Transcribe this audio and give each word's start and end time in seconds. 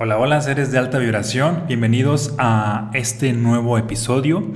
Hola, 0.00 0.16
hola 0.16 0.40
seres 0.40 0.70
de 0.70 0.78
alta 0.78 1.00
vibración, 1.00 1.64
bienvenidos 1.66 2.32
a 2.38 2.88
este 2.94 3.32
nuevo 3.32 3.78
episodio. 3.78 4.52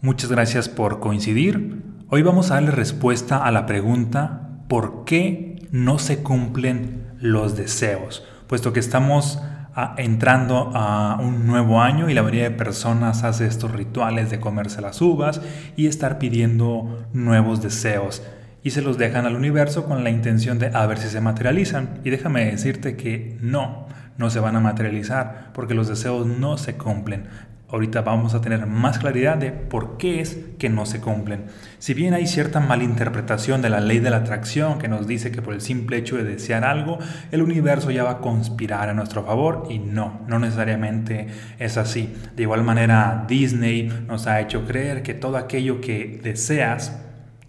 Muchas 0.00 0.32
gracias 0.32 0.68
por 0.68 0.98
coincidir. 0.98 1.80
Hoy 2.08 2.22
vamos 2.22 2.50
a 2.50 2.54
darle 2.54 2.72
respuesta 2.72 3.46
a 3.46 3.52
la 3.52 3.66
pregunta 3.66 4.64
¿por 4.68 5.04
qué 5.04 5.68
no 5.70 6.00
se 6.00 6.24
cumplen 6.24 7.06
los 7.20 7.56
deseos? 7.56 8.26
Puesto 8.48 8.72
que 8.72 8.80
estamos 8.80 9.40
ah, 9.76 9.94
entrando 9.96 10.72
a 10.74 11.20
un 11.20 11.46
nuevo 11.46 11.80
año 11.80 12.10
y 12.10 12.14
la 12.14 12.24
mayoría 12.24 12.42
de 12.42 12.50
personas 12.50 13.22
hace 13.22 13.46
estos 13.46 13.70
rituales 13.70 14.28
de 14.32 14.40
comerse 14.40 14.80
las 14.80 15.00
uvas 15.00 15.40
y 15.76 15.86
estar 15.86 16.18
pidiendo 16.18 17.06
nuevos 17.12 17.62
deseos 17.62 18.24
y 18.64 18.70
se 18.70 18.82
los 18.82 18.98
dejan 18.98 19.24
al 19.26 19.36
universo 19.36 19.84
con 19.84 20.04
la 20.04 20.10
intención 20.10 20.58
de 20.58 20.66
a 20.74 20.86
ver 20.86 20.98
si 20.98 21.08
se 21.08 21.20
materializan. 21.20 22.00
Y 22.04 22.10
déjame 22.10 22.44
decirte 22.44 22.96
que 22.96 23.36
no, 23.40 23.86
no 24.18 24.30
se 24.30 24.40
van 24.40 24.56
a 24.56 24.60
materializar 24.60 25.50
porque 25.52 25.74
los 25.74 25.88
deseos 25.88 26.26
no 26.26 26.58
se 26.58 26.76
cumplen. 26.76 27.26
Ahorita 27.72 28.02
vamos 28.02 28.34
a 28.34 28.42
tener 28.42 28.66
más 28.66 28.98
claridad 28.98 29.38
de 29.38 29.50
por 29.50 29.96
qué 29.96 30.20
es 30.20 30.38
que 30.58 30.68
no 30.68 30.84
se 30.84 31.00
cumplen. 31.00 31.46
Si 31.78 31.94
bien 31.94 32.12
hay 32.12 32.26
cierta 32.26 32.60
malinterpretación 32.60 33.62
de 33.62 33.70
la 33.70 33.80
ley 33.80 33.98
de 33.98 34.10
la 34.10 34.18
atracción 34.18 34.78
que 34.78 34.88
nos 34.88 35.06
dice 35.06 35.32
que 35.32 35.40
por 35.40 35.54
el 35.54 35.62
simple 35.62 35.96
hecho 35.96 36.18
de 36.18 36.24
desear 36.24 36.64
algo, 36.64 36.98
el 37.30 37.40
universo 37.40 37.90
ya 37.90 38.04
va 38.04 38.10
a 38.10 38.18
conspirar 38.18 38.90
a 38.90 38.92
nuestro 38.92 39.24
favor 39.24 39.68
y 39.70 39.78
no, 39.78 40.20
no 40.28 40.38
necesariamente 40.38 41.28
es 41.58 41.78
así. 41.78 42.14
De 42.36 42.42
igual 42.42 42.62
manera, 42.62 43.24
Disney 43.26 43.88
nos 44.06 44.26
ha 44.26 44.42
hecho 44.42 44.66
creer 44.66 45.02
que 45.02 45.14
todo 45.14 45.38
aquello 45.38 45.80
que 45.80 46.20
deseas 46.22 47.00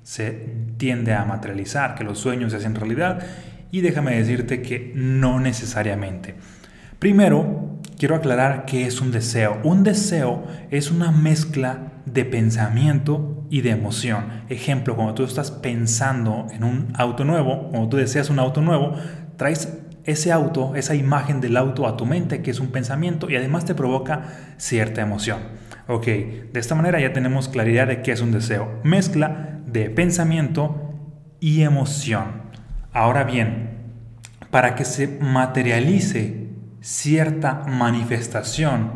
se 0.04 0.32
tiende 0.78 1.14
a 1.14 1.26
materializar, 1.26 1.96
que 1.96 2.06
los 2.06 2.20
sueños 2.20 2.54
se 2.54 2.60
hacen 2.60 2.76
realidad 2.76 3.22
y 3.74 3.82
déjame 3.82 4.16
decirte 4.16 4.62
que 4.62 4.92
no 4.94 5.40
necesariamente. 5.40 6.36
Primero, 7.00 7.80
quiero 7.98 8.14
aclarar 8.14 8.66
qué 8.66 8.86
es 8.86 9.02
un 9.02 9.12
deseo. 9.12 9.60
Un 9.64 9.84
deseo 9.84 10.44
es 10.70 10.92
una 10.92 11.12
mezcla 11.12 11.92
de 12.06 12.24
pensamiento 12.24 13.48
y 13.50 13.62
de 13.62 13.72
emoción. 13.72 14.44
Ejemplo, 14.48 14.96
cuando 14.96 15.16
tú 15.16 15.24
estás 15.24 15.50
pensando 15.50 16.46
en 16.52 16.64
un 16.64 16.94
auto 16.94 17.26
nuevo, 17.26 17.70
cuando 17.72 17.90
tú 17.90 17.98
deseas 17.98 18.30
un 18.30 18.38
auto 18.38 18.62
nuevo, 18.62 18.94
traes 19.38 19.76
ese 20.04 20.32
auto, 20.32 20.76
esa 20.76 20.94
imagen 20.94 21.42
del 21.42 21.58
auto 21.58 21.88
a 21.88 21.98
tu 21.98 22.06
mente, 22.06 22.44
que 22.44 22.52
es 22.52 22.60
un 22.60 22.68
pensamiento, 22.68 23.28
y 23.28 23.38
además 23.38 23.66
te 23.66 23.74
provoca 23.74 24.54
cierta 24.58 25.02
emoción. 25.02 25.40
Ok, 25.88 26.06
de 26.06 26.60
esta 26.60 26.76
manera 26.76 27.02
ya 27.02 27.12
tenemos 27.12 27.50
claridad 27.50 27.88
de 27.88 28.04
qué 28.04 28.12
es 28.12 28.22
un 28.22 28.34
deseo. 28.34 28.82
Mezcla 28.84 29.62
de 29.66 29.90
pensamiento 29.90 30.94
y 31.40 31.64
emoción. 31.64 32.43
Ahora 32.94 33.24
bien, 33.24 33.70
para 34.52 34.76
que 34.76 34.86
se 34.86 35.08
materialice 35.08 36.48
cierta 36.80 37.64
manifestación 37.68 38.92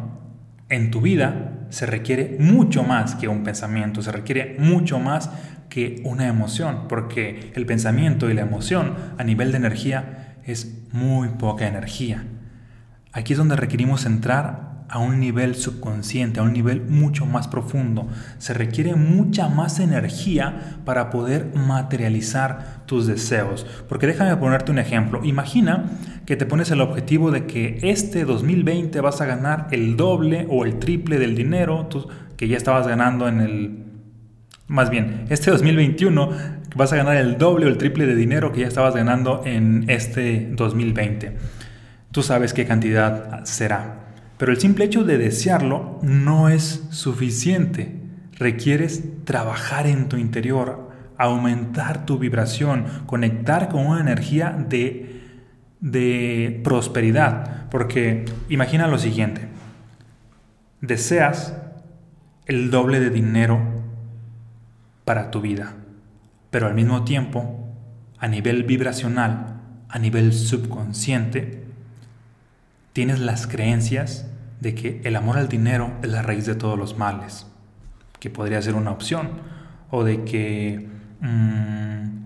en 0.70 0.92
tu 0.92 1.02
vida, 1.02 1.66
se 1.70 1.88
requiere 1.88 2.38
mucho 2.40 2.84
más 2.84 3.16
que 3.16 3.28
un 3.28 3.44
pensamiento, 3.44 4.04
se 4.04 4.12
requiere 4.12 4.56
mucho 4.60 5.00
más 5.00 5.32
que 5.70 6.02
una 6.06 6.28
emoción, 6.28 6.88
porque 6.88 7.52
el 7.56 7.66
pensamiento 7.66 8.30
y 8.30 8.36
la 8.36 8.42
emoción 8.42 8.96
a 9.18 9.24
nivel 9.24 9.52
de 9.52 9.58
energía 9.58 10.36
es 10.46 10.84
muy 10.92 11.30
poca 11.30 11.68
energía. 11.68 12.24
Aquí 13.14 13.34
es 13.34 13.40
donde 13.40 13.56
requerimos 13.56 14.06
entrar 14.06 14.67
a 14.90 15.00
un 15.00 15.20
nivel 15.20 15.56
subconsciente, 15.56 16.40
a 16.40 16.44
un 16.44 16.54
nivel 16.54 16.82
mucho 16.82 17.26
más 17.26 17.48
profundo. 17.48 18.08
Se 18.38 18.54
requiere 18.54 18.96
mucha 18.96 19.50
más 19.50 19.80
energía 19.80 20.80
para 20.86 21.10
poder 21.10 21.54
materializar 21.56 22.84
tus 22.86 23.08
deseos. 23.08 23.66
Porque 23.90 24.08
déjame 24.08 24.36
ponerte 24.38 24.72
un 24.72 24.80
ejemplo. 24.80 25.24
Imagina 25.24 25.86
que 26.26 26.36
te 26.36 26.46
pones 26.46 26.72
el 26.72 26.82
objetivo 26.82 27.32
de 27.32 27.46
que 27.46 27.80
este 27.84 28.26
2020 28.26 29.00
vas 29.02 29.22
a 29.22 29.26
ganar 29.26 29.68
el 29.72 29.98
doble 29.98 30.48
o 30.50 30.66
el 30.66 30.80
triple 30.80 31.20
del 31.20 31.36
dinero 31.36 31.88
que 32.36 32.48
ya 32.48 32.58
estabas 32.58 32.88
ganando 32.88 33.28
en 33.28 33.42
el... 33.42 33.84
Más 34.68 34.90
bien, 34.90 35.26
este 35.30 35.52
2021 35.52 36.32
vas 36.76 36.92
a 36.94 36.98
ganar 36.98 37.16
el 37.16 37.38
doble 37.38 37.66
o 37.66 37.70
el 37.70 37.78
triple 37.78 38.06
de 38.06 38.16
dinero 38.16 38.52
que 38.52 38.62
ya 38.62 38.68
estabas 38.68 38.96
ganando 38.96 39.42
en 39.46 39.86
este 39.88 40.50
2020. 40.52 41.38
Tú 42.12 42.24
sabes 42.24 42.54
qué 42.54 42.66
cantidad 42.66 43.44
será. 43.46 44.07
Pero 44.38 44.52
el 44.52 44.60
simple 44.60 44.86
hecho 44.86 45.04
de 45.04 45.18
desearlo 45.18 46.00
no 46.02 46.50
es 46.50 46.86
suficiente. 46.92 48.00
Requieres 48.34 49.04
trabajar 49.26 49.88
en 49.88 50.10
tu 50.10 50.18
interior, 50.18 50.92
aumentar 51.18 52.06
tu 52.06 52.20
vibración, 52.20 52.86
conectar 53.08 53.70
con 53.70 53.86
una 53.88 54.02
energía 54.02 54.52
de, 54.52 55.22
de 55.80 56.62
prosperidad. 56.64 57.68
Porque 57.70 58.26
imagina 58.48 58.88
lo 58.88 59.00
siguiente. 59.00 59.48
Deseas 60.82 61.56
el 62.46 62.70
doble 62.70 63.00
de 63.00 63.10
dinero 63.10 63.60
para 65.04 65.32
tu 65.32 65.42
vida, 65.42 65.74
pero 66.50 66.68
al 66.68 66.76
mismo 66.76 67.04
tiempo, 67.04 67.74
a 68.20 68.28
nivel 68.28 68.64
vibracional, 68.64 69.62
a 69.90 70.00
nivel 70.00 70.34
subconsciente, 70.34 71.67
tienes 72.98 73.20
las 73.20 73.46
creencias 73.46 74.26
de 74.60 74.74
que 74.74 75.02
el 75.04 75.16
amor 75.16 75.38
al 75.38 75.50
dinero 75.50 75.92
es 76.02 76.10
la 76.10 76.24
raíz 76.24 76.48
de 76.48 76.56
todos 76.56 76.80
los 76.80 76.98
males, 76.98 77.46
que 78.20 78.32
podría 78.32 78.60
ser 78.60 78.74
una 78.74 78.90
opción, 78.90 79.34
o 79.92 80.04
de 80.04 80.24
que 80.24 80.88
mm, 81.20 82.26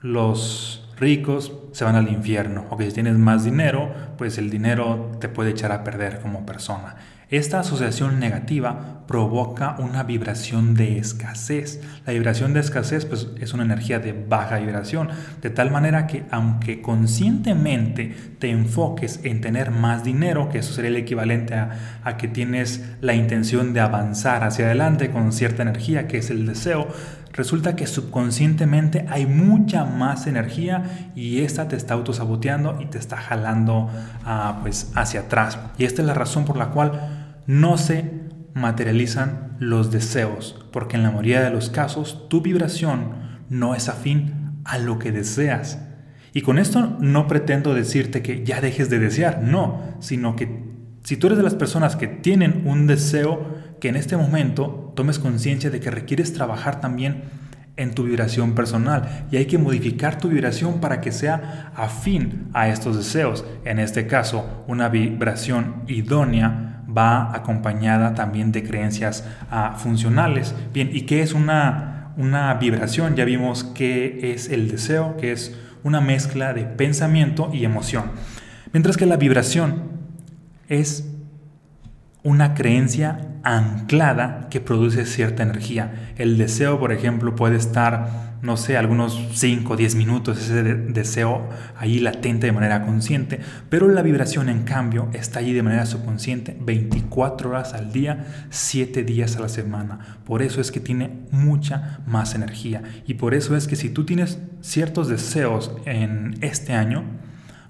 los 0.00 0.88
ricos 0.98 1.52
se 1.72 1.84
van 1.84 1.94
al 1.94 2.08
infierno, 2.08 2.64
o 2.70 2.78
que 2.78 2.86
si 2.86 2.92
tienes 2.92 3.18
más 3.18 3.44
dinero, 3.44 3.92
pues 4.16 4.38
el 4.38 4.48
dinero 4.48 5.10
te 5.20 5.28
puede 5.28 5.50
echar 5.50 5.72
a 5.72 5.84
perder 5.84 6.20
como 6.20 6.46
persona. 6.46 6.96
Esta 7.28 7.58
asociación 7.58 8.20
negativa 8.20 8.96
provoca 9.08 9.74
una 9.80 10.04
vibración 10.04 10.74
de 10.74 10.98
escasez. 10.98 11.80
La 12.06 12.12
vibración 12.12 12.52
de 12.52 12.60
escasez 12.60 13.04
pues, 13.04 13.28
es 13.40 13.52
una 13.52 13.64
energía 13.64 13.98
de 13.98 14.12
baja 14.12 14.58
vibración, 14.58 15.08
de 15.42 15.50
tal 15.50 15.72
manera 15.72 16.06
que 16.06 16.24
aunque 16.30 16.82
conscientemente 16.82 18.14
te 18.38 18.50
enfoques 18.50 19.20
en 19.24 19.40
tener 19.40 19.72
más 19.72 20.04
dinero, 20.04 20.48
que 20.48 20.58
eso 20.58 20.72
sería 20.72 20.90
el 20.90 20.96
equivalente 20.96 21.54
a, 21.54 22.00
a 22.04 22.16
que 22.16 22.28
tienes 22.28 22.84
la 23.00 23.14
intención 23.14 23.72
de 23.72 23.80
avanzar 23.80 24.44
hacia 24.44 24.66
adelante 24.66 25.10
con 25.10 25.32
cierta 25.32 25.62
energía, 25.62 26.06
que 26.06 26.18
es 26.18 26.30
el 26.30 26.46
deseo, 26.46 26.86
resulta 27.32 27.76
que 27.76 27.86
subconscientemente 27.86 29.04
hay 29.08 29.26
mucha 29.26 29.84
más 29.84 30.26
energía 30.26 31.10
y 31.14 31.42
esta 31.42 31.68
te 31.68 31.76
está 31.76 31.94
autosaboteando 31.94 32.80
y 32.80 32.86
te 32.86 32.98
está 32.98 33.18
jalando 33.18 33.90
ah, 34.24 34.60
pues 34.62 34.90
hacia 34.94 35.20
atrás. 35.20 35.58
Y 35.76 35.84
esta 35.84 36.02
es 36.02 36.06
la 36.06 36.14
razón 36.14 36.44
por 36.44 36.56
la 36.56 36.68
cual 36.68 37.25
no 37.46 37.78
se 37.78 38.10
materializan 38.54 39.56
los 39.58 39.90
deseos, 39.90 40.66
porque 40.72 40.96
en 40.96 41.02
la 41.02 41.10
mayoría 41.10 41.42
de 41.42 41.50
los 41.50 41.70
casos 41.70 42.28
tu 42.28 42.40
vibración 42.40 43.40
no 43.48 43.74
es 43.74 43.88
afín 43.88 44.60
a 44.64 44.78
lo 44.78 44.98
que 44.98 45.12
deseas. 45.12 45.78
Y 46.32 46.42
con 46.42 46.58
esto 46.58 46.96
no 47.00 47.28
pretendo 47.28 47.74
decirte 47.74 48.22
que 48.22 48.44
ya 48.44 48.60
dejes 48.60 48.90
de 48.90 48.98
desear, 48.98 49.42
no, 49.42 49.80
sino 50.00 50.36
que 50.36 50.66
si 51.02 51.16
tú 51.16 51.28
eres 51.28 51.38
de 51.38 51.44
las 51.44 51.54
personas 51.54 51.96
que 51.96 52.08
tienen 52.08 52.62
un 52.66 52.86
deseo, 52.86 53.46
que 53.80 53.88
en 53.88 53.96
este 53.96 54.16
momento 54.16 54.92
tomes 54.96 55.18
conciencia 55.18 55.70
de 55.70 55.80
que 55.80 55.90
requieres 55.90 56.32
trabajar 56.32 56.80
también 56.80 57.22
en 57.76 57.94
tu 57.94 58.04
vibración 58.04 58.54
personal 58.54 59.26
y 59.30 59.36
hay 59.36 59.46
que 59.46 59.58
modificar 59.58 60.18
tu 60.18 60.28
vibración 60.28 60.80
para 60.80 61.00
que 61.00 61.12
sea 61.12 61.72
afín 61.76 62.48
a 62.54 62.68
estos 62.68 62.96
deseos. 62.96 63.44
En 63.64 63.78
este 63.78 64.06
caso, 64.06 64.64
una 64.66 64.88
vibración 64.88 65.84
idónea 65.86 66.65
va 66.96 67.34
acompañada 67.34 68.14
también 68.14 68.52
de 68.52 68.62
creencias 68.62 69.24
ah, 69.50 69.74
funcionales. 69.76 70.54
Bien, 70.72 70.90
¿y 70.92 71.02
qué 71.02 71.22
es 71.22 71.32
una, 71.32 72.12
una 72.16 72.54
vibración? 72.54 73.16
Ya 73.16 73.24
vimos 73.24 73.64
qué 73.64 74.32
es 74.32 74.48
el 74.48 74.70
deseo, 74.70 75.16
que 75.16 75.32
es 75.32 75.56
una 75.82 76.00
mezcla 76.00 76.52
de 76.52 76.64
pensamiento 76.64 77.50
y 77.52 77.64
emoción. 77.64 78.04
Mientras 78.72 78.96
que 78.96 79.06
la 79.06 79.16
vibración 79.16 79.82
es 80.68 81.08
una 82.22 82.54
creencia 82.54 83.20
anclada 83.44 84.48
que 84.50 84.60
produce 84.60 85.06
cierta 85.06 85.44
energía. 85.44 86.12
El 86.18 86.36
deseo, 86.36 86.80
por 86.80 86.90
ejemplo, 86.90 87.36
puede 87.36 87.56
estar 87.56 88.35
no 88.46 88.56
sé, 88.56 88.76
algunos 88.76 89.20
5 89.32 89.72
o 89.72 89.76
10 89.76 89.96
minutos 89.96 90.38
ese 90.38 90.62
deseo 90.62 91.48
ahí 91.76 91.98
latente 91.98 92.46
de 92.46 92.52
manera 92.52 92.86
consciente, 92.86 93.40
pero 93.68 93.88
la 93.88 94.02
vibración 94.02 94.48
en 94.48 94.62
cambio 94.62 95.08
está 95.12 95.40
allí 95.40 95.52
de 95.52 95.64
manera 95.64 95.84
subconsciente 95.84 96.56
24 96.60 97.50
horas 97.50 97.74
al 97.74 97.92
día, 97.92 98.46
7 98.50 99.02
días 99.02 99.36
a 99.36 99.40
la 99.40 99.48
semana. 99.48 100.20
Por 100.24 100.42
eso 100.42 100.60
es 100.60 100.70
que 100.70 100.78
tiene 100.78 101.10
mucha 101.32 102.00
más 102.06 102.36
energía 102.36 102.82
y 103.04 103.14
por 103.14 103.34
eso 103.34 103.56
es 103.56 103.66
que 103.66 103.74
si 103.74 103.90
tú 103.90 104.06
tienes 104.06 104.38
ciertos 104.60 105.08
deseos 105.08 105.72
en 105.84 106.36
este 106.40 106.72
año, 106.72 107.04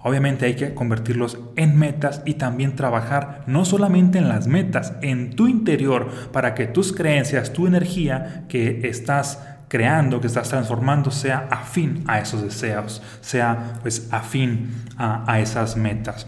Obviamente 0.07 0.47
hay 0.47 0.55
que 0.55 0.73
convertirlos 0.73 1.37
en 1.57 1.77
metas 1.77 2.23
y 2.25 2.35
también 2.35 2.77
trabajar 2.77 3.43
no 3.49 3.65
solamente 3.65 4.19
en 4.19 4.29
las 4.29 4.47
metas, 4.47 4.93
en 5.03 5.35
tu 5.35 5.49
interior, 5.49 6.09
para 6.33 6.55
que 6.55 6.67
tus 6.69 6.93
creencias, 6.93 7.53
tu 7.53 7.67
energía 7.67 8.45
que 8.49 8.89
estás 8.89 9.56
creando, 9.69 10.21
que 10.21 10.27
estás 10.27 10.49
transformando, 10.49 11.11
sea 11.11 11.49
afín 11.51 12.05
a 12.07 12.21
esos 12.21 12.43
deseos, 12.43 13.03
sea 13.21 13.75
pues 13.83 14.09
afín 14.13 14.85
a, 14.97 15.41
esas 15.41 15.77
metas. 15.77 16.27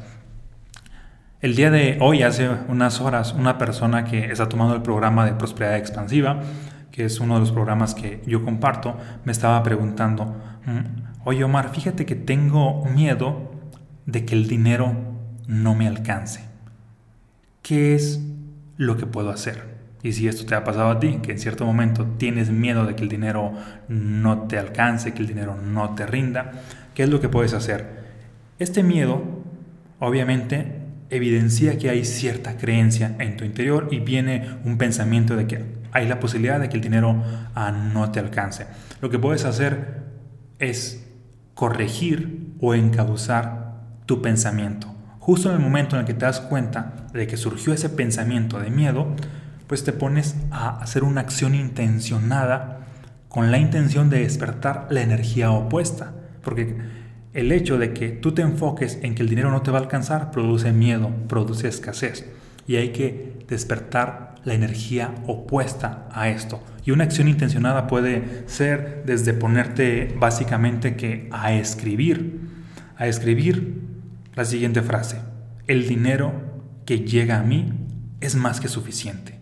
El 1.40 1.54
día 1.54 1.70
de 1.70 1.98
hoy, 2.00 2.22
hace 2.22 2.50
unas 2.68 3.00
horas, 3.00 3.32
una 3.32 3.58
persona 3.58 4.04
que 4.04 4.26
está 4.32 4.48
tomando 4.48 4.74
el 4.74 4.82
programa 4.82 5.24
de 5.24 5.32
Prosperidad 5.32 5.76
Expansiva, 5.76 6.40
que 6.90 7.04
es 7.04 7.20
uno 7.20 7.34
de 7.34 7.40
los 7.40 7.52
programas 7.52 7.94
que 7.94 8.22
yo 8.26 8.44
comparto, 8.44 8.96
me 9.24 9.30
estaba 9.30 9.62
preguntando, 9.62 10.36
mm, 10.66 11.24
oye 11.24 11.44
Omar, 11.44 11.70
fíjate 11.70 12.06
que 12.06 12.16
tengo 12.16 12.84
miedo 12.86 13.52
de 14.04 14.24
que 14.24 14.34
el 14.34 14.48
dinero 14.48 14.96
no 15.46 15.76
me 15.76 15.86
alcance. 15.86 16.44
¿Qué 17.62 17.94
es 17.94 18.20
lo 18.76 18.96
que 18.96 19.06
puedo 19.06 19.30
hacer? 19.30 19.77
Y 20.02 20.12
si 20.12 20.28
esto 20.28 20.46
te 20.46 20.54
ha 20.54 20.64
pasado 20.64 20.90
a 20.90 21.00
ti, 21.00 21.18
que 21.22 21.32
en 21.32 21.38
cierto 21.38 21.66
momento 21.66 22.06
tienes 22.18 22.50
miedo 22.50 22.86
de 22.86 22.94
que 22.94 23.02
el 23.02 23.08
dinero 23.08 23.52
no 23.88 24.46
te 24.46 24.58
alcance, 24.58 25.12
que 25.12 25.22
el 25.22 25.28
dinero 25.28 25.56
no 25.56 25.94
te 25.94 26.06
rinda, 26.06 26.52
¿qué 26.94 27.02
es 27.02 27.08
lo 27.08 27.20
que 27.20 27.28
puedes 27.28 27.52
hacer? 27.52 27.98
Este 28.58 28.82
miedo, 28.82 29.22
obviamente, 29.98 30.78
evidencia 31.10 31.78
que 31.78 31.90
hay 31.90 32.04
cierta 32.04 32.56
creencia 32.56 33.16
en 33.18 33.36
tu 33.36 33.44
interior 33.44 33.88
y 33.90 34.00
viene 34.00 34.58
un 34.64 34.78
pensamiento 34.78 35.36
de 35.36 35.46
que 35.46 35.64
hay 35.92 36.06
la 36.06 36.20
posibilidad 36.20 36.60
de 36.60 36.68
que 36.68 36.76
el 36.76 36.82
dinero 36.82 37.22
ah, 37.54 37.72
no 37.72 38.10
te 38.10 38.20
alcance. 38.20 38.66
Lo 39.00 39.10
que 39.10 39.18
puedes 39.18 39.44
hacer 39.44 40.02
es 40.58 41.06
corregir 41.54 42.54
o 42.60 42.74
encauzar 42.74 43.80
tu 44.06 44.22
pensamiento. 44.22 44.94
Justo 45.18 45.48
en 45.48 45.56
el 45.56 45.60
momento 45.60 45.96
en 45.96 46.00
el 46.00 46.06
que 46.06 46.14
te 46.14 46.24
das 46.24 46.40
cuenta 46.40 47.06
de 47.12 47.26
que 47.26 47.36
surgió 47.36 47.72
ese 47.72 47.90
pensamiento 47.90 48.58
de 48.58 48.70
miedo, 48.70 49.14
pues 49.68 49.84
te 49.84 49.92
pones 49.92 50.34
a 50.50 50.80
hacer 50.80 51.04
una 51.04 51.20
acción 51.20 51.54
intencionada 51.54 52.80
con 53.28 53.52
la 53.52 53.58
intención 53.58 54.10
de 54.10 54.20
despertar 54.20 54.88
la 54.90 55.02
energía 55.02 55.52
opuesta. 55.52 56.14
Porque 56.42 56.76
el 57.34 57.52
hecho 57.52 57.78
de 57.78 57.92
que 57.92 58.08
tú 58.08 58.32
te 58.32 58.42
enfoques 58.42 58.98
en 59.02 59.14
que 59.14 59.22
el 59.22 59.28
dinero 59.28 59.50
no 59.50 59.62
te 59.62 59.70
va 59.70 59.78
a 59.78 59.82
alcanzar 59.82 60.30
produce 60.30 60.72
miedo, 60.72 61.10
produce 61.28 61.68
escasez. 61.68 62.26
Y 62.66 62.76
hay 62.76 62.90
que 62.90 63.44
despertar 63.46 64.34
la 64.44 64.54
energía 64.54 65.14
opuesta 65.26 66.08
a 66.12 66.30
esto. 66.30 66.62
Y 66.84 66.90
una 66.90 67.04
acción 67.04 67.28
intencionada 67.28 67.86
puede 67.86 68.48
ser 68.48 69.02
desde 69.04 69.34
ponerte 69.34 70.16
básicamente 70.18 70.96
que 70.96 71.28
a 71.30 71.52
escribir. 71.52 72.40
A 72.96 73.06
escribir 73.06 73.82
la 74.34 74.46
siguiente 74.46 74.80
frase. 74.80 75.18
El 75.66 75.86
dinero 75.86 76.32
que 76.86 77.00
llega 77.00 77.38
a 77.38 77.42
mí 77.42 77.72
es 78.20 78.34
más 78.34 78.60
que 78.60 78.68
suficiente. 78.68 79.37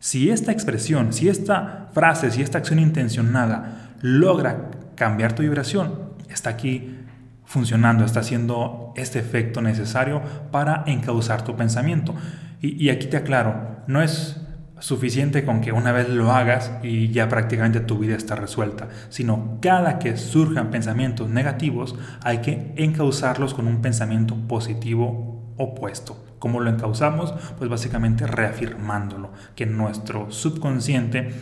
Si 0.00 0.30
esta 0.30 0.50
expresión, 0.50 1.12
si 1.12 1.28
esta 1.28 1.90
frase, 1.92 2.30
si 2.30 2.40
esta 2.40 2.56
acción 2.56 2.78
intencionada 2.78 3.90
logra 4.00 4.70
cambiar 4.94 5.34
tu 5.34 5.42
vibración, 5.42 6.14
está 6.30 6.48
aquí 6.50 6.96
funcionando, 7.44 8.06
está 8.06 8.20
haciendo 8.20 8.94
este 8.96 9.18
efecto 9.18 9.60
necesario 9.60 10.22
para 10.50 10.84
encauzar 10.86 11.44
tu 11.44 11.54
pensamiento. 11.54 12.14
Y, 12.62 12.88
aquí 12.88 13.08
te 13.08 13.18
aclaro, 13.18 13.82
no 13.86 14.00
es 14.02 14.40
suficiente 14.78 15.44
con 15.44 15.60
que 15.60 15.72
una 15.72 15.92
vez 15.92 16.08
lo 16.08 16.32
hagas 16.32 16.72
y 16.82 17.08
ya 17.08 17.28
prácticamente 17.28 17.80
tu 17.80 17.98
vida 17.98 18.16
está 18.16 18.36
resuelta, 18.36 18.88
sino 19.10 19.58
cada 19.60 19.98
que 19.98 20.16
surjan 20.16 20.70
pensamientos 20.70 21.28
negativos 21.28 21.94
hay 22.22 22.38
que 22.38 22.72
encauzarlos 22.76 23.52
con 23.52 23.66
un 23.66 23.82
pensamiento 23.82 24.34
positivo 24.48 25.39
opuesto. 25.60 26.24
¿Cómo 26.38 26.60
lo 26.60 26.70
encauzamos? 26.70 27.32
Pues 27.58 27.70
básicamente 27.70 28.26
reafirmándolo, 28.26 29.30
que 29.54 29.66
nuestro 29.66 30.30
subconsciente 30.30 31.32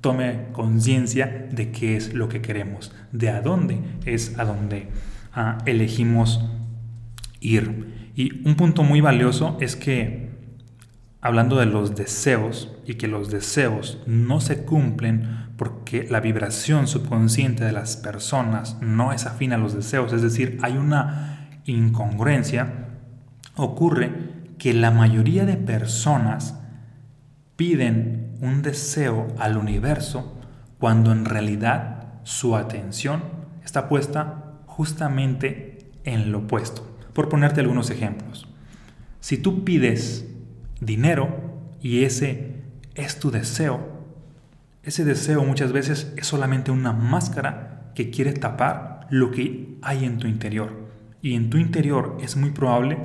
tome 0.00 0.48
conciencia 0.52 1.48
de 1.50 1.72
qué 1.72 1.96
es 1.96 2.12
lo 2.12 2.28
que 2.28 2.42
queremos, 2.42 2.92
de 3.12 3.30
a 3.30 3.40
dónde 3.40 3.80
es 4.04 4.38
a 4.38 4.44
dónde 4.44 4.88
ah, 5.32 5.58
elegimos 5.64 6.44
ir. 7.40 8.10
Y 8.14 8.46
un 8.46 8.56
punto 8.56 8.82
muy 8.82 9.00
valioso 9.00 9.56
es 9.60 9.74
que, 9.74 10.30
hablando 11.22 11.56
de 11.56 11.66
los 11.66 11.94
deseos, 11.94 12.72
y 12.86 12.94
que 12.94 13.08
los 13.08 13.30
deseos 13.30 14.00
no 14.06 14.40
se 14.40 14.64
cumplen 14.64 15.48
porque 15.56 16.06
la 16.10 16.20
vibración 16.20 16.86
subconsciente 16.86 17.64
de 17.64 17.72
las 17.72 17.96
personas 17.96 18.76
no 18.80 19.12
es 19.12 19.26
afín 19.26 19.52
a 19.52 19.58
los 19.58 19.74
deseos, 19.74 20.12
es 20.12 20.22
decir, 20.22 20.58
hay 20.62 20.76
una 20.76 21.48
incongruencia, 21.64 22.91
ocurre 23.56 24.12
que 24.58 24.72
la 24.74 24.90
mayoría 24.90 25.44
de 25.44 25.56
personas 25.56 26.58
piden 27.56 28.36
un 28.40 28.62
deseo 28.62 29.28
al 29.38 29.56
universo 29.56 30.38
cuando 30.78 31.12
en 31.12 31.24
realidad 31.24 32.14
su 32.24 32.56
atención 32.56 33.22
está 33.64 33.88
puesta 33.88 34.54
justamente 34.66 35.90
en 36.04 36.32
lo 36.32 36.38
opuesto. 36.38 36.96
Por 37.12 37.28
ponerte 37.28 37.60
algunos 37.60 37.90
ejemplos. 37.90 38.48
Si 39.20 39.36
tú 39.36 39.64
pides 39.64 40.26
dinero 40.80 41.28
y 41.80 42.04
ese 42.04 42.56
es 42.94 43.18
tu 43.18 43.30
deseo, 43.30 43.80
ese 44.82 45.04
deseo 45.04 45.44
muchas 45.44 45.72
veces 45.72 46.12
es 46.16 46.26
solamente 46.26 46.70
una 46.70 46.92
máscara 46.92 47.92
que 47.94 48.10
quiere 48.10 48.32
tapar 48.32 49.06
lo 49.10 49.30
que 49.30 49.78
hay 49.82 50.04
en 50.04 50.18
tu 50.18 50.26
interior. 50.26 50.88
Y 51.20 51.34
en 51.34 51.50
tu 51.50 51.58
interior 51.58 52.16
es 52.20 52.36
muy 52.36 52.50
probable 52.50 52.98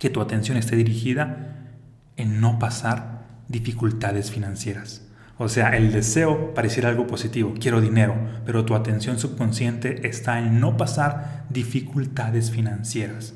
que 0.00 0.10
tu 0.10 0.20
atención 0.20 0.56
esté 0.56 0.74
dirigida 0.74 1.68
en 2.16 2.40
no 2.40 2.58
pasar 2.58 3.20
dificultades 3.46 4.32
financieras. 4.32 5.06
O 5.38 5.48
sea, 5.48 5.76
el 5.76 5.92
deseo 5.92 6.52
pareciera 6.52 6.88
algo 6.88 7.06
positivo, 7.06 7.54
quiero 7.58 7.80
dinero, 7.80 8.14
pero 8.44 8.64
tu 8.64 8.74
atención 8.74 9.18
subconsciente 9.18 10.06
está 10.06 10.38
en 10.38 10.58
no 10.58 10.76
pasar 10.76 11.44
dificultades 11.48 12.50
financieras. 12.50 13.34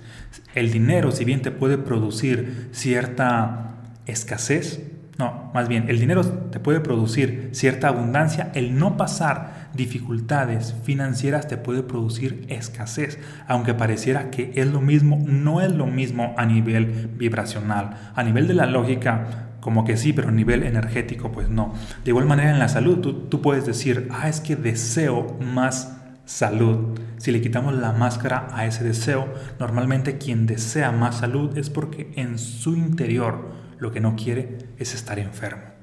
El 0.55 0.70
dinero, 0.70 1.12
si 1.12 1.25
bien 1.25 1.40
te 1.40 1.50
puede 1.50 1.78
producir 1.78 2.69
cierta 2.72 3.76
escasez, 4.06 4.82
no, 5.19 5.50
más 5.55 5.69
bien, 5.69 5.88
el 5.88 5.99
dinero 6.00 6.25
te 6.25 6.60
puede 6.60 6.81
producir 6.81 7.50
cierta 7.52 7.88
abundancia, 7.88 8.50
el 8.55 8.76
no 8.76 8.96
pasar 8.96 9.63
dificultades 9.74 10.74
financieras 10.84 11.48
te 11.48 11.56
puede 11.56 11.82
producir 11.82 12.46
escasez, 12.48 13.18
aunque 13.46 13.74
pareciera 13.74 14.30
que 14.30 14.52
es 14.54 14.66
lo 14.66 14.80
mismo, 14.80 15.22
no 15.26 15.60
es 15.60 15.72
lo 15.72 15.86
mismo 15.86 16.34
a 16.36 16.46
nivel 16.46 17.10
vibracional. 17.16 18.12
A 18.14 18.22
nivel 18.22 18.46
de 18.48 18.54
la 18.54 18.66
lógica, 18.66 19.48
como 19.60 19.84
que 19.84 19.96
sí, 19.96 20.12
pero 20.12 20.28
a 20.28 20.32
nivel 20.32 20.62
energético, 20.62 21.32
pues 21.32 21.48
no. 21.48 21.74
De 22.04 22.10
igual 22.10 22.26
manera 22.26 22.50
en 22.50 22.58
la 22.58 22.68
salud, 22.68 22.98
tú, 22.98 23.12
tú 23.28 23.40
puedes 23.40 23.66
decir, 23.66 24.08
ah, 24.12 24.28
es 24.28 24.40
que 24.40 24.56
deseo 24.56 25.38
más 25.40 25.96
salud. 26.24 26.98
Si 27.18 27.32
le 27.32 27.40
quitamos 27.40 27.74
la 27.74 27.92
máscara 27.92 28.48
a 28.52 28.66
ese 28.66 28.84
deseo, 28.84 29.32
normalmente 29.58 30.18
quien 30.18 30.46
desea 30.46 30.92
más 30.92 31.18
salud 31.18 31.56
es 31.56 31.70
porque 31.70 32.12
en 32.16 32.38
su 32.38 32.76
interior, 32.76 33.52
lo 33.78 33.93
que 33.93 34.00
no 34.00 34.16
quiere 34.16 34.58
es 34.78 34.94
estar 34.94 35.19
enfermo. 35.19 35.73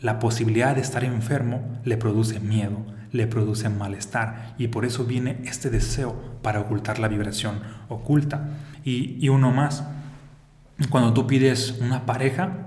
La 0.00 0.18
posibilidad 0.18 0.74
de 0.74 0.82
estar 0.82 1.04
enfermo 1.04 1.80
le 1.84 1.96
produce 1.96 2.38
miedo, 2.40 2.84
le 3.12 3.26
produce 3.26 3.68
malestar 3.68 4.54
y 4.58 4.68
por 4.68 4.84
eso 4.84 5.04
viene 5.04 5.38
este 5.44 5.70
deseo 5.70 6.14
para 6.42 6.60
ocultar 6.60 6.98
la 6.98 7.08
vibración 7.08 7.60
oculta. 7.88 8.48
Y, 8.84 9.28
uno 9.28 9.50
más, 9.50 9.84
cuando 10.90 11.12
tú 11.12 11.26
pides 11.26 11.78
una 11.80 12.06
pareja, 12.06 12.66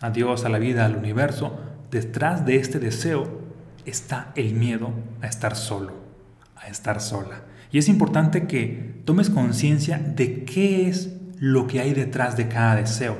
a 0.00 0.10
Dios, 0.10 0.44
a 0.44 0.48
la 0.48 0.58
vida, 0.58 0.84
al 0.84 0.96
universo, 0.96 1.58
detrás 1.90 2.44
de 2.44 2.56
este 2.56 2.78
deseo 2.78 3.40
está 3.86 4.32
el 4.34 4.54
miedo 4.54 4.90
a 5.22 5.26
estar 5.26 5.56
solo, 5.56 5.94
a 6.56 6.68
estar 6.68 7.00
sola. 7.00 7.42
Y 7.70 7.78
es 7.78 7.88
importante 7.88 8.46
que 8.46 9.00
tomes 9.04 9.30
conciencia 9.30 9.98
de 9.98 10.44
qué 10.44 10.88
es 10.88 11.10
lo 11.38 11.66
que 11.66 11.80
hay 11.80 11.94
detrás 11.94 12.36
de 12.36 12.48
cada 12.48 12.76
deseo. 12.76 13.16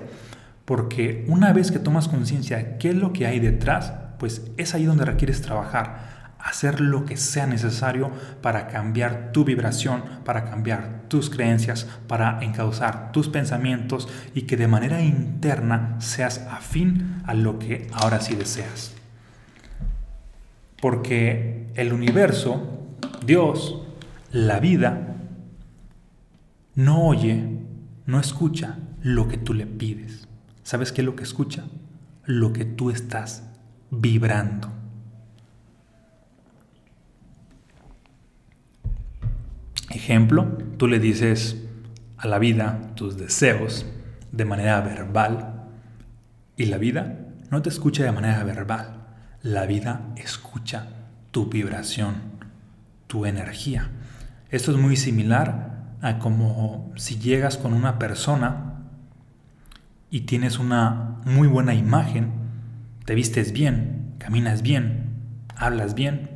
Porque 0.65 1.25
una 1.29 1.53
vez 1.53 1.71
que 1.71 1.79
tomas 1.79 2.09
conciencia 2.09 2.57
de 2.57 2.77
qué 2.79 2.91
es 2.91 2.97
lo 2.97 3.13
que 3.13 3.27
hay 3.27 3.39
detrás, 3.39 3.93
pues 4.19 4.43
es 4.57 4.75
ahí 4.75 4.85
donde 4.85 5.05
requieres 5.05 5.43
trabajar, 5.43 6.15
hacer 6.39 6.81
lo 6.81 7.05
que 7.05 7.17
sea 7.17 7.47
necesario 7.47 8.11
para 8.43 8.69
cambiar 8.69 9.33
tu 9.33 9.45
vibración, 9.45 10.03
para 10.25 10.45
cambiar 10.45 11.05
tus 11.09 11.31
creencias, 11.31 11.87
para 12.07 12.43
encauzar 12.43 13.13
tus 13.13 13.29
pensamientos 13.29 14.09
y 14.35 14.43
que 14.43 14.57
de 14.57 14.69
manera 14.69 15.03
interna 15.03 15.97
seas 16.01 16.39
afín 16.51 17.23
a 17.27 17.35
lo 17.35 17.59
que 17.59 17.89
ahora 17.93 18.21
sí 18.21 18.35
deseas. 18.35 18.95
Porque 20.81 21.71
el 21.75 21.93
universo, 21.93 22.97
Dios, 23.25 23.83
la 24.33 24.61
vida, 24.61 25.17
no 26.75 27.07
oye, 27.07 27.59
no 28.05 28.21
escucha 28.21 28.79
lo 29.03 29.29
que 29.29 29.39
tú 29.39 29.55
le 29.55 29.67
pides. 29.67 30.29
¿Sabes 30.65 30.93
qué 30.93 31.03
es 31.03 31.05
lo 31.05 31.15
que 31.15 31.23
escucha? 31.23 31.65
Lo 32.25 32.55
que 32.55 32.65
tú 32.65 32.91
estás 32.91 33.45
vibrando. 33.91 34.73
Ejemplo, 39.91 40.59
tú 40.79 40.89
le 40.89 40.99
dices 40.99 41.63
a 42.17 42.27
la 42.27 42.39
vida 42.39 42.95
tus 42.95 43.19
deseos 43.19 43.85
de 44.33 44.45
manera 44.47 44.81
verbal 44.81 45.67
y 46.57 46.65
la 46.67 46.79
vida 46.79 47.27
no 47.51 47.61
te 47.61 47.69
escucha 47.69 48.03
de 48.03 48.13
manera 48.13 48.43
verbal. 48.43 49.07
La 49.43 49.67
vida 49.67 50.13
escucha 50.17 50.89
tu 51.31 51.51
vibración, 51.51 52.15
tu 53.07 53.27
energía. 53.27 53.91
Esto 54.51 54.71
es 54.71 54.79
muy 54.79 54.97
similar 54.97 55.97
a 56.01 56.19
como 56.19 56.91
si 56.97 57.19
llegas 57.19 57.59
con 57.59 57.75
una 57.75 57.99
persona 57.99 58.74
y 60.11 60.23
tienes 60.23 60.59
una 60.59 61.21
muy 61.25 61.49
buena 61.49 61.75
imagen, 61.75 62.33
te 63.05 63.15
vistes 63.15 63.53
bien, 63.53 64.15
caminas 64.19 64.63
bien, 64.63 65.15
hablas 65.57 65.95
bien, 65.95 66.31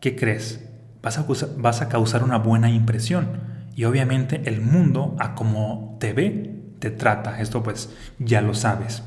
¿qué 0.00 0.16
crees? 0.16 0.68
Vas 1.02 1.18
a, 1.18 1.26
vas 1.58 1.82
a 1.82 1.88
causar 1.88 2.24
una 2.24 2.38
buena 2.38 2.70
impresión 2.70 3.40
y 3.76 3.84
obviamente 3.84 4.42
el 4.46 4.60
mundo 4.60 5.16
a 5.18 5.34
como 5.34 5.96
te 6.00 6.12
ve, 6.12 6.56
te 6.78 6.90
trata. 6.90 7.40
Esto 7.40 7.62
pues 7.62 7.94
ya 8.18 8.40
lo 8.40 8.54
sabes. 8.54 9.02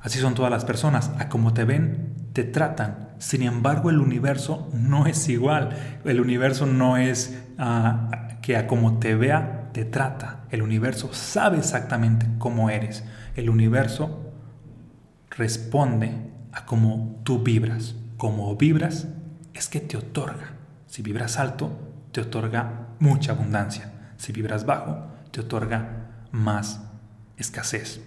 Así 0.00 0.18
son 0.18 0.34
todas 0.34 0.50
las 0.50 0.64
personas, 0.64 1.10
a 1.18 1.28
como 1.28 1.52
te 1.52 1.64
ven, 1.64 2.14
te 2.32 2.44
tratan. 2.44 3.10
Sin 3.18 3.42
embargo, 3.42 3.90
el 3.90 3.98
universo 3.98 4.68
no 4.72 5.06
es 5.06 5.28
igual. 5.28 5.70
El 6.04 6.20
universo 6.20 6.66
no 6.66 6.96
es 6.96 7.38
ah, 7.58 8.38
que 8.42 8.56
a 8.56 8.66
como 8.66 8.98
te 8.98 9.14
vea, 9.14 9.57
te 9.72 9.84
trata. 9.84 10.44
El 10.50 10.62
universo 10.62 11.12
sabe 11.12 11.58
exactamente 11.58 12.26
cómo 12.38 12.70
eres. 12.70 13.04
El 13.36 13.50
universo 13.50 14.32
responde 15.30 16.12
a 16.52 16.64
cómo 16.64 17.20
tú 17.24 17.42
vibras. 17.42 17.94
Como 18.16 18.54
vibras 18.56 19.08
es 19.54 19.68
que 19.68 19.80
te 19.80 19.96
otorga. 19.96 20.54
Si 20.86 21.02
vibras 21.02 21.38
alto, 21.38 21.70
te 22.12 22.20
otorga 22.20 22.88
mucha 22.98 23.32
abundancia. 23.32 23.92
Si 24.16 24.32
vibras 24.32 24.66
bajo, 24.66 25.06
te 25.30 25.40
otorga 25.40 26.08
más 26.32 26.80
escasez. 27.36 28.00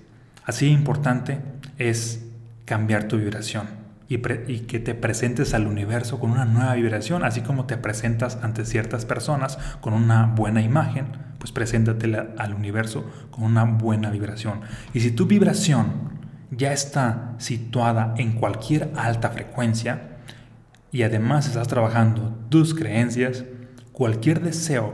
Así 0.46 0.68
importante 0.68 1.40
es 1.78 2.26
cambiar 2.66 3.08
tu 3.08 3.18
vibración 3.18 3.82
y, 4.08 4.60
que 4.62 4.80
te 4.80 4.94
presentes 4.94 5.54
al 5.54 5.68
universo 5.68 6.20
con 6.20 6.32
una 6.32 6.44
nueva 6.44 6.74
vibración, 6.74 7.24
así 7.24 7.42
como 7.42 7.66
te 7.66 7.78
presentas 7.78 8.40
ante 8.42 8.66
ciertas 8.66 9.06
personas 9.06 9.58
con 9.80 9.94
una 9.94 10.26
buena 10.26 10.62
imagen, 10.62 11.08
pues 11.42 11.52
preséntate 11.52 12.16
al 12.38 12.54
universo 12.54 13.04
con 13.32 13.46
una 13.46 13.64
buena 13.64 14.12
vibración. 14.12 14.62
Y 14.94 15.00
si 15.00 15.10
tu 15.10 15.26
vibración 15.26 16.12
ya 16.52 16.72
está 16.72 17.34
situada 17.40 18.14
en 18.18 18.34
cualquier 18.34 18.92
alta 18.96 19.32
frecuencia 19.32 20.20
y 20.92 21.02
además 21.02 21.48
estás 21.48 21.68
trabajando 21.68 22.38
tus 22.50 22.76
creencias, 22.76 23.44
cualquier 23.92 24.42
deseo 24.42 24.94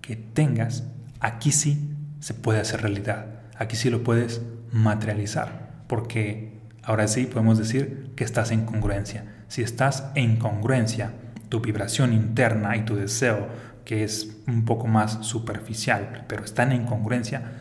que 0.00 0.16
tengas, 0.16 0.82
aquí 1.20 1.52
sí 1.52 1.94
se 2.18 2.34
puede 2.34 2.58
hacer 2.58 2.82
realidad. 2.82 3.26
Aquí 3.56 3.76
sí 3.76 3.88
lo 3.88 4.02
puedes 4.02 4.42
materializar, 4.72 5.84
porque 5.86 6.58
ahora 6.82 7.06
sí 7.06 7.26
podemos 7.26 7.56
decir 7.56 8.10
que 8.16 8.24
estás 8.24 8.50
en 8.50 8.64
congruencia. 8.66 9.26
Si 9.46 9.62
estás 9.62 10.10
en 10.16 10.38
congruencia, 10.38 11.12
tu 11.50 11.60
vibración 11.60 12.12
interna 12.12 12.76
y 12.76 12.84
tu 12.84 12.96
deseo, 12.96 13.46
que 13.84 14.04
es 14.04 14.36
un 14.46 14.64
poco 14.64 14.86
más 14.86 15.18
superficial, 15.26 16.24
pero 16.28 16.44
están 16.44 16.72
en 16.72 16.86
congruencia, 16.86 17.52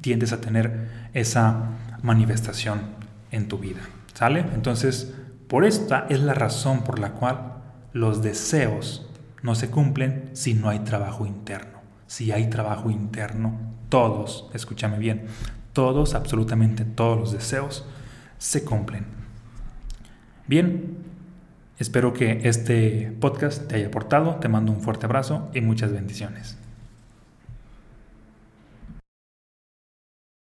tiendes 0.00 0.32
a 0.32 0.40
tener 0.40 1.08
esa 1.12 1.70
manifestación 2.02 2.80
en 3.30 3.48
tu 3.48 3.58
vida. 3.58 3.80
¿Sale? 4.14 4.44
Entonces, 4.54 5.14
por 5.48 5.64
esta 5.64 6.06
es 6.08 6.20
la 6.20 6.34
razón 6.34 6.82
por 6.82 6.98
la 6.98 7.12
cual 7.12 7.54
los 7.92 8.22
deseos 8.22 9.06
no 9.42 9.54
se 9.54 9.70
cumplen 9.70 10.30
si 10.32 10.54
no 10.54 10.68
hay 10.68 10.80
trabajo 10.80 11.26
interno. 11.26 11.80
Si 12.06 12.30
hay 12.30 12.48
trabajo 12.48 12.90
interno, 12.90 13.58
todos, 13.88 14.50
escúchame 14.54 14.98
bien, 14.98 15.26
todos, 15.72 16.14
absolutamente 16.14 16.84
todos 16.84 17.18
los 17.18 17.32
deseos 17.32 17.86
se 18.38 18.64
cumplen. 18.64 19.06
Bien, 20.46 20.98
espero 21.82 22.12
que 22.12 22.40
este 22.44 23.12
podcast 23.20 23.66
te 23.66 23.76
haya 23.76 23.88
aportado, 23.88 24.36
te 24.36 24.48
mando 24.48 24.70
un 24.72 24.80
fuerte 24.80 25.06
abrazo 25.06 25.50
y 25.52 25.60
muchas 25.60 25.92
bendiciones. 25.92 26.56